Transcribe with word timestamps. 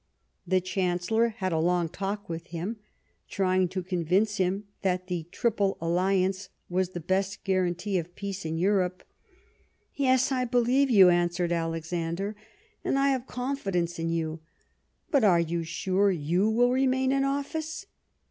The 0.47 0.61
Chancellor 0.61 1.27
had 1.27 1.51
a 1.51 1.59
long 1.59 1.87
talk 1.87 2.27
with 2.27 2.47
him, 2.47 2.77
trying 3.29 3.67
to 3.67 3.83
convince 3.83 4.37
him 4.37 4.63
that 4.81 5.05
the 5.05 5.27
Triple 5.31 5.77
Alliance 5.79 6.49
was 6.69 6.89
the 6.89 6.99
best 6.99 7.43
guarantee 7.43 7.99
of 7.99 8.15
peace 8.15 8.43
in 8.43 8.57
Europe." 8.57 9.03
Yes, 9.95 10.31
I 10.31 10.43
believe 10.45 10.89
you," 10.89 11.09
answered 11.09 11.51
Alexander," 11.51 12.35
and 12.83 12.95
226 12.95 12.95
Last 12.95 12.95
Fights 12.95 12.97
I 12.97 13.09
have 13.11 13.53
confidence 13.55 13.99
in 13.99 14.09
you; 14.09 14.39
but 15.11 15.23
are 15.23 15.39
you 15.39 15.63
sure 15.63 16.09
you 16.09 16.49
will 16.49 16.71
remain 16.71 17.11
in 17.11 17.23
office 17.23 17.85